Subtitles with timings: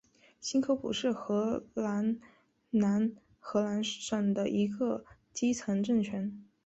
[0.39, 2.19] 新科普是荷兰
[2.71, 6.43] 南荷兰省的一个基层政权。